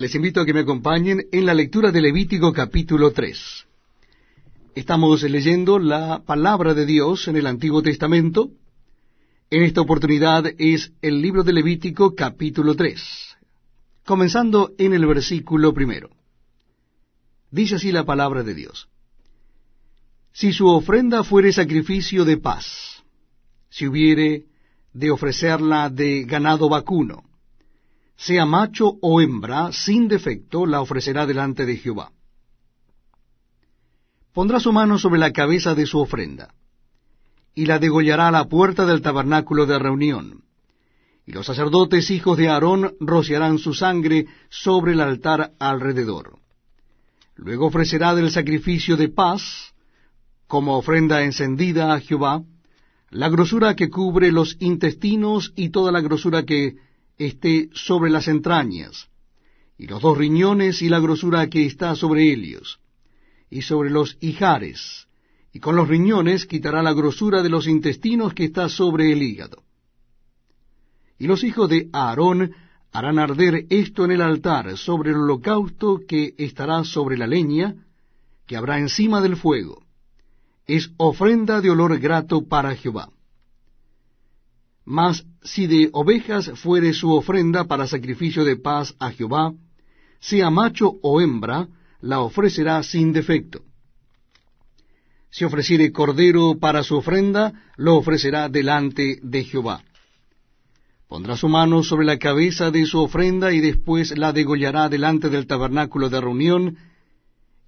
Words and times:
Les 0.00 0.14
invito 0.14 0.40
a 0.40 0.46
que 0.46 0.54
me 0.54 0.60
acompañen 0.60 1.26
en 1.30 1.44
la 1.44 1.52
lectura 1.52 1.92
de 1.92 2.00
Levítico 2.00 2.54
capítulo 2.54 3.12
3. 3.12 3.66
Estamos 4.74 5.22
leyendo 5.24 5.78
la 5.78 6.22
palabra 6.24 6.72
de 6.72 6.86
Dios 6.86 7.28
en 7.28 7.36
el 7.36 7.46
Antiguo 7.46 7.82
Testamento. 7.82 8.50
En 9.50 9.62
esta 9.62 9.82
oportunidad 9.82 10.46
es 10.56 10.90
el 11.02 11.20
libro 11.20 11.42
de 11.44 11.52
Levítico 11.52 12.14
capítulo 12.14 12.74
3, 12.76 12.98
comenzando 14.06 14.72
en 14.78 14.94
el 14.94 15.04
versículo 15.04 15.74
primero. 15.74 16.08
Dice 17.50 17.74
así 17.74 17.92
la 17.92 18.06
palabra 18.06 18.42
de 18.42 18.54
Dios. 18.54 18.88
Si 20.32 20.54
su 20.54 20.66
ofrenda 20.66 21.24
fuere 21.24 21.52
sacrificio 21.52 22.24
de 22.24 22.38
paz, 22.38 23.04
si 23.68 23.86
hubiere 23.86 24.46
de 24.94 25.10
ofrecerla 25.10 25.90
de 25.90 26.24
ganado 26.24 26.70
vacuno, 26.70 27.29
sea 28.20 28.44
macho 28.44 28.98
o 29.00 29.22
hembra, 29.22 29.72
sin 29.72 30.06
defecto, 30.06 30.66
la 30.66 30.82
ofrecerá 30.82 31.24
delante 31.24 31.64
de 31.64 31.76
Jehová. 31.78 32.12
Pondrá 34.34 34.60
su 34.60 34.74
mano 34.74 34.98
sobre 34.98 35.18
la 35.18 35.32
cabeza 35.32 35.74
de 35.74 35.86
su 35.86 35.98
ofrenda, 35.98 36.52
y 37.54 37.64
la 37.64 37.78
degollará 37.78 38.28
a 38.28 38.30
la 38.30 38.44
puerta 38.44 38.84
del 38.84 39.00
tabernáculo 39.00 39.64
de 39.64 39.78
reunión. 39.78 40.44
Y 41.24 41.32
los 41.32 41.46
sacerdotes 41.46 42.10
hijos 42.10 42.36
de 42.36 42.50
Aarón 42.50 42.94
rociarán 43.00 43.58
su 43.58 43.72
sangre 43.72 44.26
sobre 44.50 44.92
el 44.92 45.00
altar 45.00 45.52
alrededor. 45.58 46.38
Luego 47.36 47.68
ofrecerá 47.68 48.14
del 48.14 48.30
sacrificio 48.30 48.98
de 48.98 49.08
paz, 49.08 49.72
como 50.46 50.76
ofrenda 50.76 51.22
encendida 51.22 51.94
a 51.94 52.00
Jehová, 52.00 52.42
la 53.08 53.30
grosura 53.30 53.74
que 53.76 53.88
cubre 53.88 54.30
los 54.30 54.58
intestinos 54.60 55.54
y 55.56 55.70
toda 55.70 55.90
la 55.90 56.02
grosura 56.02 56.44
que 56.44 56.76
esté 57.20 57.68
sobre 57.74 58.10
las 58.10 58.28
entrañas, 58.28 59.08
y 59.76 59.86
los 59.86 60.00
dos 60.00 60.16
riñones 60.16 60.82
y 60.82 60.88
la 60.88 61.00
grosura 61.00 61.48
que 61.48 61.66
está 61.66 61.94
sobre 61.94 62.32
ellos, 62.32 62.80
y 63.50 63.62
sobre 63.62 63.90
los 63.90 64.16
hijares, 64.20 65.06
y 65.52 65.60
con 65.60 65.76
los 65.76 65.88
riñones 65.88 66.46
quitará 66.46 66.82
la 66.82 66.94
grosura 66.94 67.42
de 67.42 67.50
los 67.50 67.66
intestinos 67.66 68.32
que 68.32 68.44
está 68.44 68.68
sobre 68.68 69.12
el 69.12 69.22
hígado. 69.22 69.62
Y 71.18 71.26
los 71.26 71.44
hijos 71.44 71.68
de 71.68 71.90
Aarón 71.92 72.52
harán 72.92 73.18
arder 73.18 73.66
esto 73.68 74.04
en 74.04 74.12
el 74.12 74.22
altar 74.22 74.78
sobre 74.78 75.10
el 75.10 75.16
holocausto 75.16 76.00
que 76.08 76.34
estará 76.38 76.84
sobre 76.84 77.18
la 77.18 77.26
leña, 77.26 77.74
que 78.46 78.56
habrá 78.56 78.78
encima 78.78 79.20
del 79.20 79.36
fuego. 79.36 79.84
Es 80.66 80.90
ofrenda 80.96 81.60
de 81.60 81.70
olor 81.70 81.98
grato 81.98 82.48
para 82.48 82.74
Jehová. 82.74 83.10
Mas 84.84 85.24
si 85.42 85.66
de 85.66 85.90
ovejas 85.92 86.50
fuere 86.54 86.92
su 86.92 87.12
ofrenda 87.12 87.64
para 87.64 87.86
sacrificio 87.86 88.44
de 88.44 88.56
paz 88.56 88.94
a 88.98 89.10
Jehová, 89.10 89.52
sea 90.20 90.50
macho 90.50 90.94
o 91.02 91.20
hembra, 91.20 91.68
la 92.00 92.20
ofrecerá 92.20 92.82
sin 92.82 93.12
defecto. 93.12 93.62
Si 95.30 95.44
ofreciere 95.44 95.92
cordero 95.92 96.58
para 96.58 96.82
su 96.82 96.96
ofrenda, 96.96 97.52
lo 97.76 97.96
ofrecerá 97.96 98.48
delante 98.48 99.20
de 99.22 99.44
Jehová. 99.44 99.84
Pondrá 101.08 101.36
su 101.36 101.48
mano 101.48 101.82
sobre 101.82 102.06
la 102.06 102.18
cabeza 102.18 102.70
de 102.70 102.84
su 102.86 103.00
ofrenda 103.00 103.52
y 103.52 103.60
después 103.60 104.16
la 104.16 104.32
degollará 104.32 104.88
delante 104.88 105.28
del 105.28 105.46
tabernáculo 105.46 106.08
de 106.08 106.20
reunión, 106.20 106.78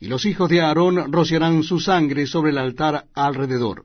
y 0.00 0.08
los 0.08 0.26
hijos 0.26 0.48
de 0.48 0.60
Aarón 0.60 1.12
rociarán 1.12 1.62
su 1.62 1.78
sangre 1.78 2.26
sobre 2.26 2.50
el 2.50 2.58
altar 2.58 3.06
alrededor 3.14 3.84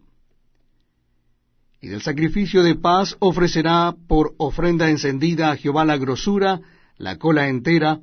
y 1.81 1.88
del 1.89 2.02
sacrificio 2.02 2.64
de 2.64 2.75
paz 2.75 3.16
ofrecerá 3.20 3.95
por 4.08 4.33
ofrenda 4.38 4.89
encendida 4.89 5.52
a 5.52 5.58
Jehová 5.58 5.86
la 5.86 5.97
grosura, 5.97 6.61
la 6.97 7.17
cola 7.17 7.47
entera, 7.50 8.00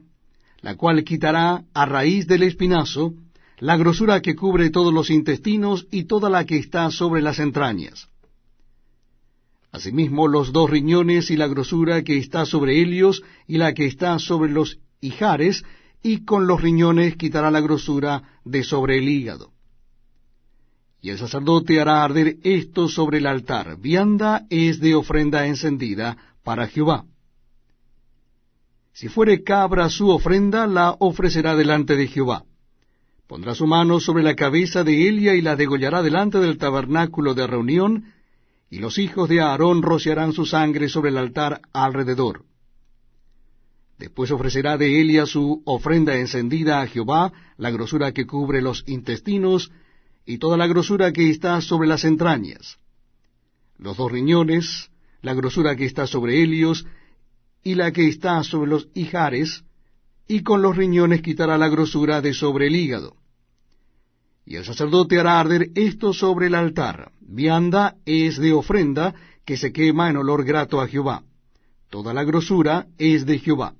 la 0.61 0.77
cual 0.77 1.03
quitará 1.05 1.64
a 1.75 1.86
raíz 1.86 2.27
del 2.27 2.44
espinazo, 2.44 3.14
la 3.58 3.77
grosura 3.77 4.20
que 4.20 4.36
cubre 4.36 4.70
todos 4.70 4.92
los 4.92 5.11
intestinos 5.11 5.86
y 5.91 6.05
toda 6.05 6.31
la 6.31 6.44
que 6.44 6.56
está 6.56 6.91
sobre 6.91 7.22
las 7.22 7.39
entrañas. 7.39 8.09
Asimismo 9.72 10.28
los 10.28 10.53
dos 10.53 10.71
riñones 10.71 11.31
y 11.31 11.37
la 11.37 11.48
grosura 11.48 12.03
que 12.04 12.16
está 12.16 12.47
sobre 12.47 12.81
ellos 12.81 13.22
y 13.48 13.59
la 13.59 13.75
que 13.75 13.87
está 13.87 14.19
sobre 14.21 14.53
los 14.53 14.78
hijares, 15.00 15.65
y 16.00 16.25
con 16.25 16.47
los 16.47 16.60
riñones 16.60 17.16
quitará 17.16 17.50
la 17.50 17.60
grosura 17.60 18.22
de 18.44 18.62
sobre 18.62 18.98
el 18.98 19.09
hígado. 19.09 19.53
Y 21.04 21.10
el 21.10 21.19
sacerdote 21.19 21.82
hará 21.82 22.03
arder 22.03 22.38
esto 22.44 22.88
sobre 22.88 23.19
el 23.19 23.26
altar. 23.26 23.76
Vianda 23.78 24.47
es 24.48 24.81
de 24.81 24.94
ofrenda 24.94 25.47
encendida 25.47 26.16
para 26.42 26.66
Jehová. 26.66 27.04
Si 28.94 29.09
fuere 29.09 29.42
cabra 29.42 29.91
su 29.91 30.09
ofrenda, 30.09 30.66
la 30.66 30.97
ofrecerá 30.98 31.56
delante 31.56 31.94
de 31.97 32.06
Jehová. 32.06 32.44
Pondrá 33.26 33.54
su 33.54 33.66
mano 33.66 34.00
sobre 34.00 34.22
la 34.22 34.34
cabeza 34.34 34.82
de 34.82 35.06
Elia 35.06 35.34
y 35.34 35.42
la 35.42 35.56
degollará 35.56 36.03
delante 36.03 36.38
del 36.38 36.56
tabernáculo 36.56 37.34
de 37.34 37.48
reunión, 37.48 38.04
y 38.71 38.78
los 38.78 38.97
hijos 38.97 39.28
de 39.28 39.42
Aarón 39.42 39.82
rociarán 39.82 40.32
su 40.32 40.47
sangre 40.47 40.88
sobre 40.88 41.10
el 41.10 41.19
altar 41.19 41.60
alrededor. 41.75 42.47
Después 43.98 44.31
ofrecerá 44.31 44.78
de 44.78 45.03
Elia 45.03 45.26
su 45.26 45.60
ofrenda 45.66 46.16
encendida 46.16 46.81
a 46.81 46.86
Jehová, 46.86 47.31
la 47.59 47.71
grosura 47.71 48.12
que 48.12 48.26
cubre 48.26 48.62
los 48.62 48.84
intestinos, 48.86 49.71
y 50.26 50.38
toda 50.38 50.56
la 50.56 50.66
grosura 50.66 51.12
que 51.12 51.30
está 51.30 51.60
sobre 51.60 51.88
las 51.88 52.04
entrañas, 52.04 52.78
los 53.78 53.96
dos 53.96 54.10
riñones, 54.10 54.90
la 55.22 55.34
grosura 55.34 55.76
que 55.76 55.84
está 55.84 56.06
sobre 56.06 56.42
ellos, 56.42 56.86
y 57.62 57.74
la 57.74 57.92
que 57.92 58.08
está 58.08 58.42
sobre 58.42 58.70
los 58.70 58.88
hijares, 58.94 59.64
y 60.26 60.42
con 60.42 60.62
los 60.62 60.76
riñones 60.76 61.22
quitará 61.22 61.58
la 61.58 61.68
grosura 61.68 62.20
de 62.20 62.32
sobre 62.32 62.68
el 62.68 62.76
hígado. 62.76 63.16
Y 64.46 64.56
el 64.56 64.64
sacerdote 64.64 65.18
hará 65.18 65.40
arder 65.40 65.70
esto 65.74 66.12
sobre 66.12 66.48
el 66.48 66.54
altar. 66.54 67.10
Vianda 67.20 67.96
es 68.04 68.38
de 68.38 68.52
ofrenda 68.52 69.14
que 69.44 69.56
se 69.56 69.72
quema 69.72 70.10
en 70.10 70.18
olor 70.18 70.44
grato 70.44 70.80
a 70.80 70.88
Jehová. 70.88 71.22
Toda 71.91 72.12
la 72.12 72.24
grosura 72.24 72.86
es 72.98 73.24
de 73.24 73.38
Jehová. 73.38 73.74